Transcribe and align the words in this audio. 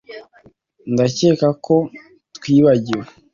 ndakeka 0.93 1.47
ko 1.65 1.75
twibagiwe 2.37 3.03